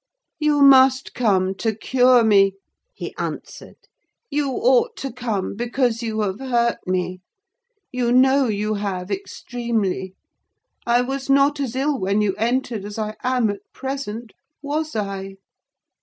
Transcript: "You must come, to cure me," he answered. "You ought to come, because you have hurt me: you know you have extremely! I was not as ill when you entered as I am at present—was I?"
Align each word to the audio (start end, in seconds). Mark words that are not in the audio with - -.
"You 0.39 0.63
must 0.63 1.13
come, 1.13 1.53
to 1.59 1.75
cure 1.75 2.23
me," 2.23 2.55
he 2.91 3.13
answered. 3.19 3.75
"You 4.31 4.49
ought 4.53 4.95
to 4.97 5.13
come, 5.13 5.55
because 5.55 6.01
you 6.01 6.21
have 6.21 6.39
hurt 6.39 6.79
me: 6.87 7.21
you 7.91 8.11
know 8.11 8.47
you 8.47 8.73
have 8.73 9.11
extremely! 9.11 10.15
I 10.87 11.01
was 11.01 11.29
not 11.29 11.59
as 11.59 11.75
ill 11.75 11.99
when 11.99 12.19
you 12.19 12.33
entered 12.39 12.83
as 12.83 12.97
I 12.97 13.15
am 13.21 13.51
at 13.51 13.59
present—was 13.73 14.95
I?" 14.95 15.35